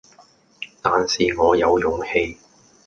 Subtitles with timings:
[0.81, 2.35] 但是我有勇氣，